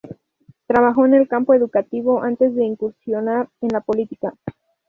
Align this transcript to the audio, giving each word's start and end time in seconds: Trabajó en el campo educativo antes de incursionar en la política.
Trabajó 0.65 1.05
en 1.05 1.13
el 1.13 1.27
campo 1.27 1.53
educativo 1.53 2.23
antes 2.23 2.55
de 2.55 2.65
incursionar 2.65 3.49
en 3.61 3.67
la 3.71 3.81
política. 3.81 4.33